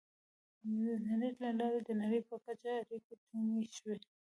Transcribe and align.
•د 0.63 0.67
انټرنیټ 0.95 1.35
له 1.43 1.51
لارې 1.59 1.79
د 1.87 1.89
نړۍ 2.01 2.21
په 2.29 2.35
کچه 2.45 2.69
اړیکې 2.81 3.13
ټینګې 3.27 3.65
شوې. 3.75 3.97